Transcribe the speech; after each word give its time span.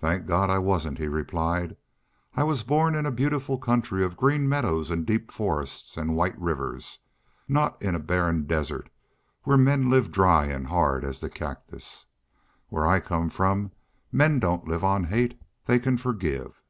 "Thank 0.00 0.24
God 0.26 0.48
I 0.48 0.56
wasn't!" 0.56 0.96
he 0.96 1.08
replied. 1.08 1.76
"I 2.34 2.42
was 2.42 2.62
born 2.62 2.94
in 2.94 3.04
a 3.04 3.10
beautiful 3.12 3.58
country 3.58 4.02
of 4.02 4.16
green 4.16 4.48
meadows 4.48 4.90
and 4.90 5.04
deep 5.04 5.30
forests 5.30 5.98
and 5.98 6.16
white 6.16 6.40
rivers, 6.40 7.00
not 7.48 7.76
in 7.82 7.94
a 7.94 7.98
barren 7.98 8.46
desert 8.46 8.88
where 9.42 9.58
men 9.58 9.90
live 9.90 10.10
dry 10.10 10.46
and 10.46 10.68
hard 10.68 11.04
as 11.04 11.20
the 11.20 11.28
cactus. 11.28 12.06
Where 12.70 12.86
I 12.86 12.98
come 12.98 13.28
from 13.28 13.72
men 14.10 14.38
don't 14.40 14.66
live 14.66 14.84
on 14.84 15.04
hate. 15.04 15.38
They 15.66 15.78
can 15.78 15.98
forgive." 15.98 16.62